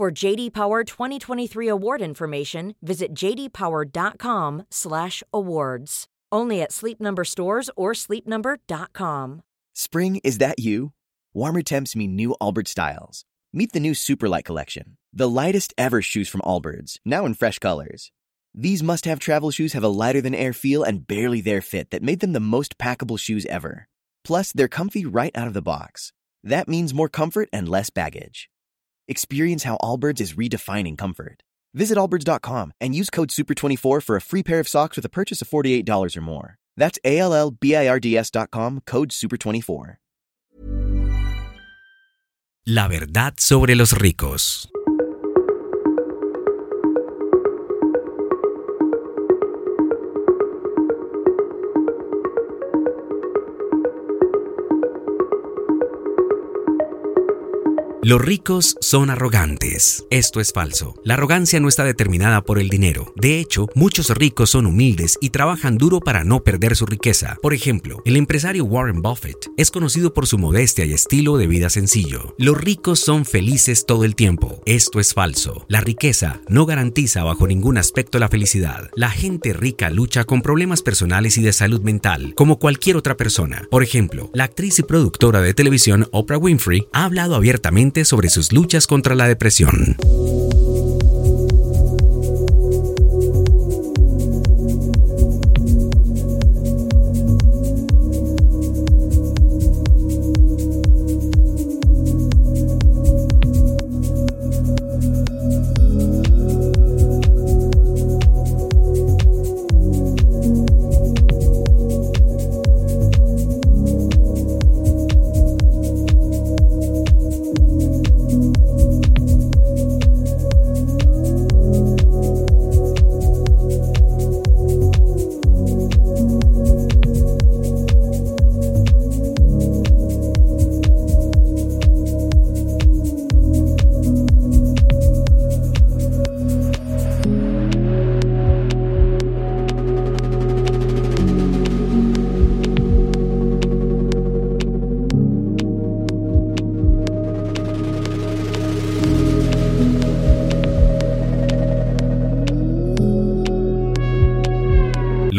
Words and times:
For 0.00 0.08
JD 0.10 0.54
Power 0.54 0.82
2023 0.82 1.68
award 1.68 2.00
information, 2.00 2.74
visit 2.80 3.12
jdpower.com/awards. 3.12 6.06
Only 6.32 6.62
at 6.62 6.72
Sleep 6.72 7.00
Number 7.02 7.22
stores 7.22 7.68
or 7.76 7.92
sleepnumber.com. 7.92 9.42
Spring, 9.74 10.16
is 10.24 10.38
that 10.38 10.58
you? 10.58 10.92
Warmer 11.34 11.60
temps 11.60 11.94
mean 11.94 12.16
new 12.16 12.34
Allbirds 12.40 12.68
styles. 12.68 13.26
Meet 13.52 13.74
the 13.74 13.80
new 13.80 13.92
Superlight 13.92 14.44
collection, 14.44 14.96
the 15.12 15.28
lightest 15.28 15.74
ever 15.76 16.00
shoes 16.00 16.30
from 16.30 16.40
Allbirds, 16.46 16.96
now 17.04 17.26
in 17.26 17.34
fresh 17.34 17.58
colors. 17.58 18.10
These 18.54 18.82
must 18.82 19.04
have 19.04 19.18
travel 19.18 19.50
shoes 19.50 19.74
have 19.74 19.84
a 19.84 19.88
lighter 19.88 20.22
than 20.22 20.34
air 20.34 20.54
feel 20.54 20.82
and 20.82 21.06
barely 21.06 21.42
there 21.42 21.60
fit 21.60 21.90
that 21.90 22.02
made 22.02 22.20
them 22.20 22.32
the 22.32 22.40
most 22.40 22.78
packable 22.78 23.18
shoes 23.18 23.44
ever. 23.44 23.86
Plus, 24.24 24.50
they're 24.50 24.66
comfy 24.66 25.04
right 25.04 25.36
out 25.36 25.46
of 25.46 25.52
the 25.52 25.60
box. 25.60 26.14
That 26.42 26.68
means 26.68 26.94
more 26.94 27.10
comfort 27.10 27.50
and 27.52 27.68
less 27.68 27.90
baggage. 27.90 28.48
Experience 29.08 29.64
how 29.64 29.76
Allbirds 29.82 30.20
is 30.20 30.34
redefining 30.34 30.96
comfort. 30.96 31.42
Visit 31.74 31.96
allbirds.com 31.96 32.72
and 32.80 32.94
use 32.94 33.10
code 33.10 33.30
SUPER24 33.30 34.02
for 34.02 34.16
a 34.16 34.20
free 34.20 34.42
pair 34.42 34.60
of 34.60 34.68
socks 34.68 34.96
with 34.96 35.04
a 35.04 35.08
purchase 35.08 35.40
of 35.42 35.48
$48 35.48 36.16
or 36.16 36.20
more. 36.20 36.56
That's 36.76 36.98
A 37.04 37.18
L 37.18 37.32
L 37.34 37.50
B 37.50 37.76
I 37.76 37.88
R 37.88 38.00
D 38.00 38.16
S.com, 38.16 38.82
code 38.86 39.10
SUPER24. 39.10 39.96
La 42.66 42.88
verdad 42.88 43.34
sobre 43.38 43.74
los 43.74 43.92
ricos. 43.92 44.68
Los 58.02 58.22
ricos 58.22 58.78
son 58.80 59.10
arrogantes. 59.10 60.06
Esto 60.08 60.40
es 60.40 60.54
falso. 60.54 60.94
La 61.04 61.14
arrogancia 61.14 61.60
no 61.60 61.68
está 61.68 61.84
determinada 61.84 62.40
por 62.40 62.58
el 62.58 62.70
dinero. 62.70 63.12
De 63.14 63.38
hecho, 63.38 63.68
muchos 63.74 64.08
ricos 64.08 64.48
son 64.48 64.64
humildes 64.64 65.18
y 65.20 65.28
trabajan 65.28 65.76
duro 65.76 66.00
para 66.00 66.24
no 66.24 66.42
perder 66.42 66.76
su 66.76 66.86
riqueza. 66.86 67.36
Por 67.42 67.52
ejemplo, 67.52 68.00
el 68.06 68.16
empresario 68.16 68.64
Warren 68.64 69.02
Buffett 69.02 69.50
es 69.58 69.70
conocido 69.70 70.14
por 70.14 70.26
su 70.26 70.38
modestia 70.38 70.86
y 70.86 70.94
estilo 70.94 71.36
de 71.36 71.46
vida 71.46 71.68
sencillo. 71.68 72.34
Los 72.38 72.56
ricos 72.56 73.00
son 73.00 73.26
felices 73.26 73.84
todo 73.84 74.06
el 74.06 74.14
tiempo. 74.14 74.62
Esto 74.64 74.98
es 74.98 75.12
falso. 75.12 75.66
La 75.68 75.82
riqueza 75.82 76.40
no 76.48 76.64
garantiza 76.64 77.22
bajo 77.22 77.46
ningún 77.46 77.76
aspecto 77.76 78.18
la 78.18 78.30
felicidad. 78.30 78.88
La 78.94 79.10
gente 79.10 79.52
rica 79.52 79.90
lucha 79.90 80.24
con 80.24 80.40
problemas 80.40 80.80
personales 80.80 81.36
y 81.36 81.42
de 81.42 81.52
salud 81.52 81.82
mental, 81.82 82.32
como 82.34 82.58
cualquier 82.58 82.96
otra 82.96 83.18
persona. 83.18 83.68
Por 83.70 83.82
ejemplo, 83.82 84.30
la 84.32 84.44
actriz 84.44 84.78
y 84.78 84.84
productora 84.84 85.42
de 85.42 85.52
televisión 85.52 86.08
Oprah 86.12 86.38
Winfrey 86.38 86.86
ha 86.94 87.04
hablado 87.04 87.34
abiertamente 87.34 87.89
sobre 88.04 88.30
sus 88.30 88.52
luchas 88.52 88.86
contra 88.86 89.14
la 89.14 89.26
depresión. 89.28 89.96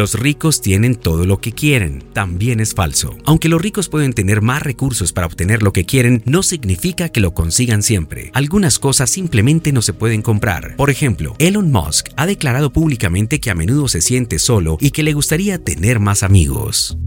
Los 0.02 0.16
ricos 0.16 0.62
tienen 0.62 0.96
todo 0.96 1.28
lo 1.28 1.42
que 1.42 1.52
quieren. 1.52 2.04
También 2.12 2.60
es 2.60 2.74
falso. 2.74 3.16
Aunque 3.24 3.50
los 3.50 3.62
ricos 3.62 3.88
pueden 3.88 4.14
tener 4.14 4.42
más 4.42 4.64
recursos 4.64 5.14
para 5.14 5.28
obtener 5.28 5.62
lo 5.62 5.74
que 5.74 5.86
quieren, 5.86 6.24
no 6.26 6.42
significa 6.42 7.10
que 7.10 7.20
lo 7.20 7.36
consigan 7.36 7.84
siempre. 7.84 8.32
Algunas 8.34 8.80
cosas 8.80 9.12
simplemente 9.12 9.72
no 9.72 9.84
se 9.84 9.94
pueden 9.94 10.24
comprar. 10.24 10.76
Por 10.76 10.90
ejemplo, 10.90 11.36
Elon 11.38 11.72
Musk 11.72 12.08
ha 12.16 12.26
declarado 12.26 12.74
públicamente 12.74 13.40
que 13.40 13.52
a 13.52 13.54
menudo 13.54 13.88
se 13.88 14.02
siente 14.02 14.40
solo 14.40 14.80
y 14.82 14.90
que 14.90 15.04
le 15.04 15.14
gustaría 15.14 15.64
tener 15.64 16.00
más 16.00 16.24
amigos. 16.24 16.98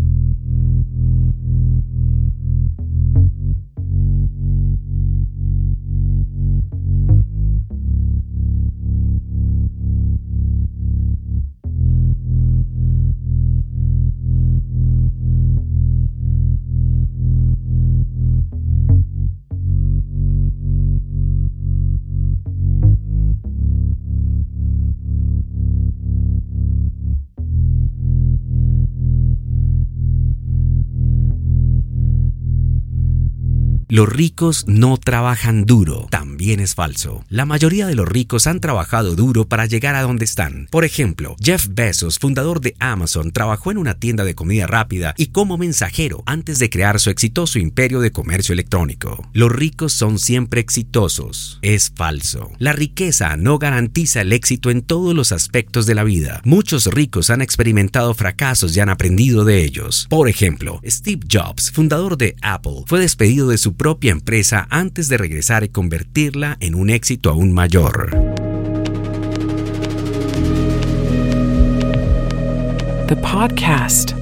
Los 33.95 34.09
ricos 34.09 34.65
no 34.67 34.97
trabajan 34.97 35.67
duro. 35.67 36.09
También 36.11 36.59
es 36.59 36.75
falso. 36.75 37.25
La 37.29 37.45
mayoría 37.45 37.87
de 37.87 37.95
los 37.95 38.09
ricos 38.09 38.49
han 38.49 38.59
trabajado 38.59 39.15
duro 39.15 39.47
para 39.47 39.67
llegar 39.67 39.95
a 39.95 40.03
donde 40.03 40.25
están. 40.25 40.67
Por 40.73 40.85
ejemplo, 40.85 41.37
Jeff 41.41 41.69
Bezos, 41.71 42.19
fundador 42.19 42.61
de 42.61 42.75
Amazon, 42.81 43.31
trabajó 43.31 43.71
en 43.71 43.79
una 43.79 43.95
tienda 43.95 44.25
de 44.25 44.35
comida 44.35 44.67
rápida 44.67 45.15
y 45.17 45.27
como 45.27 45.59
mensajero 45.59 46.25
antes 46.27 46.59
de 46.59 46.71
crear 46.71 46.99
su 46.99 47.09
exitoso 47.09 47.61
imperio 47.61 48.01
de 48.01 48.11
comercio 48.11 48.53
electrónico. 48.53 49.29
Los 49.33 49.53
ricos 49.53 49.93
son 49.93 50.19
siempre 50.19 50.61
exitosos. 50.61 51.61
Es 51.63 51.93
falso. 51.95 52.51
La 52.59 52.73
riqueza 52.73 53.37
no 53.37 53.61
garantiza 53.61 54.23
el 54.23 54.33
éxito 54.33 54.71
en 54.73 54.83
todos 54.83 55.15
los 55.15 55.31
aspectos 55.31 55.87
de 55.87 55.95
la 55.95 56.03
vida. 56.03 56.41
Muchos 56.45 56.87
ricos 56.87 57.31
han 57.31 57.43
experimentado 57.43 58.13
fracasos 58.15 58.77
y 58.77 58.81
han 58.81 58.89
aprendido 58.89 59.45
de 59.45 59.63
ellos. 59.63 60.09
Por 60.11 60.29
ejemplo, 60.29 60.81
Steve 60.85 61.25
Jobs, 61.31 61.71
fundador 61.71 62.19
de 62.19 62.35
Apple, 62.43 62.83
fue 62.89 62.99
despedido 62.99 63.47
de 63.47 63.57
su 63.57 63.77
propia 63.85 64.13
empresa 64.13 64.67
antes 64.71 65.11
de 65.11 65.19
regresar 65.19 65.63
y 65.63 65.69
convertirla 65.69 66.57
en 66.61 66.75
un 66.75 66.89
éxito 66.89 67.29
aún 67.29 67.53
mayor. 67.53 68.13
The 73.09 73.17
podcast. 73.17 74.15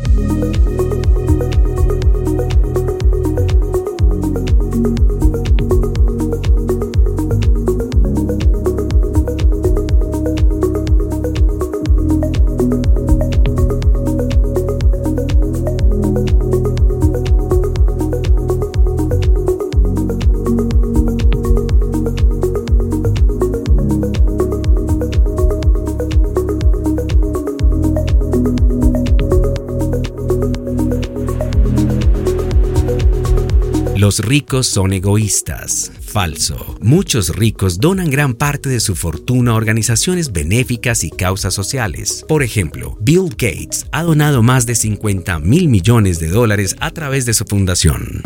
Los 34.02 34.18
ricos 34.18 34.66
son 34.66 34.92
egoístas. 34.92 35.92
Falso. 36.00 36.76
Muchos 36.80 37.28
ricos 37.36 37.78
donan 37.78 38.10
gran 38.10 38.34
parte 38.34 38.68
de 38.68 38.80
su 38.80 38.96
fortuna 38.96 39.52
a 39.52 39.54
organizaciones 39.54 40.32
benéficas 40.32 41.04
y 41.04 41.10
causas 41.10 41.54
sociales. 41.54 42.24
Por 42.26 42.42
ejemplo, 42.42 42.96
Bill 42.98 43.28
Gates 43.28 43.86
ha 43.92 44.02
donado 44.02 44.42
más 44.42 44.66
de 44.66 44.74
50 44.74 45.38
mil 45.38 45.68
millones 45.68 46.18
de 46.18 46.26
dólares 46.26 46.74
a 46.80 46.90
través 46.90 47.26
de 47.26 47.34
su 47.34 47.44
fundación. 47.44 48.22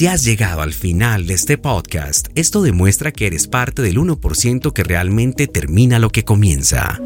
Si 0.00 0.06
has 0.06 0.24
llegado 0.24 0.62
al 0.62 0.72
final 0.72 1.26
de 1.26 1.34
este 1.34 1.58
podcast, 1.58 2.28
esto 2.34 2.62
demuestra 2.62 3.12
que 3.12 3.26
eres 3.26 3.48
parte 3.48 3.82
del 3.82 3.98
1% 3.98 4.72
que 4.72 4.82
realmente 4.82 5.46
termina 5.46 5.98
lo 5.98 6.08
que 6.08 6.24
comienza. 6.24 6.98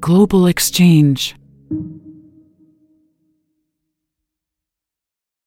Global 0.00 0.46
Exchange. 0.46 1.34